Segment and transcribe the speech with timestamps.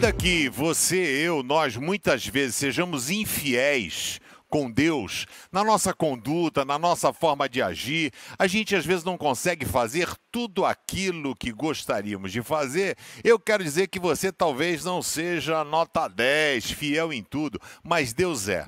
[0.00, 4.18] Ainda que você, eu, nós muitas vezes sejamos infiéis
[4.48, 9.18] com Deus, na nossa conduta, na nossa forma de agir, a gente às vezes não
[9.18, 12.96] consegue fazer tudo aquilo que gostaríamos de fazer.
[13.22, 18.48] Eu quero dizer que você talvez não seja nota 10, fiel em tudo, mas Deus
[18.48, 18.66] é.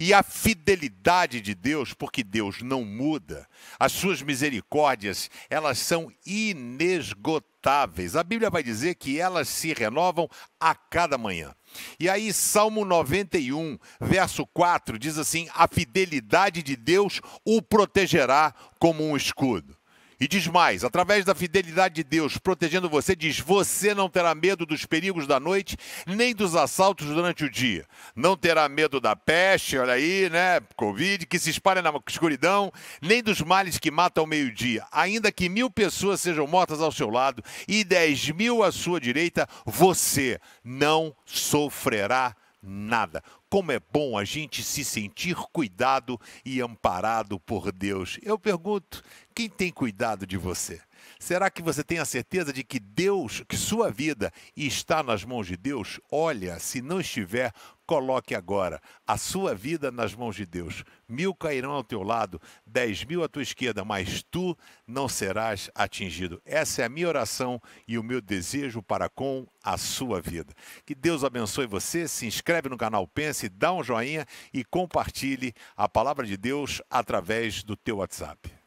[0.00, 3.46] E a fidelidade de Deus, porque Deus não muda,
[3.78, 8.16] as suas misericórdias, elas são inesgotáveis.
[8.16, 11.54] A Bíblia vai dizer que elas se renovam a cada manhã.
[12.00, 19.04] E aí, Salmo 91, verso 4, diz assim: A fidelidade de Deus o protegerá como
[19.04, 19.77] um escudo.
[20.20, 24.66] E diz mais: através da fidelidade de Deus protegendo você, diz: você não terá medo
[24.66, 27.86] dos perigos da noite, nem dos assaltos durante o dia.
[28.16, 30.60] Não terá medo da peste, olha aí, né?
[30.74, 34.84] Covid, que se espalha na escuridão, nem dos males que matam ao meio-dia.
[34.90, 39.48] Ainda que mil pessoas sejam mortas ao seu lado e dez mil à sua direita,
[39.64, 43.22] você não sofrerá nada.
[43.48, 48.18] Como é bom a gente se sentir cuidado e amparado por Deus.
[48.22, 49.02] Eu pergunto:
[49.34, 50.80] quem tem cuidado de você?
[51.18, 55.46] Será que você tem a certeza de que Deus, que sua vida está nas mãos
[55.46, 56.00] de Deus?
[56.10, 57.52] Olha, se não estiver,
[57.88, 60.84] coloque agora a sua vida nas mãos de Deus.
[61.08, 64.54] Mil cairão ao teu lado, dez mil à tua esquerda, mas tu
[64.86, 66.40] não serás atingido.
[66.44, 70.52] Essa é a minha oração e o meu desejo para com a sua vida.
[70.84, 72.06] Que Deus abençoe você.
[72.06, 77.62] Se inscreve no canal Pense, dá um joinha e compartilhe a palavra de Deus através
[77.62, 78.57] do teu WhatsApp.